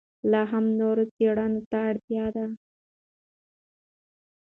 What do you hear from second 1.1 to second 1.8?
څېړنو ته